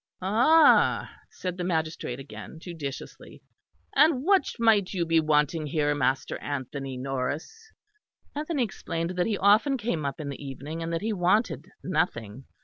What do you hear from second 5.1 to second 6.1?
wanting here,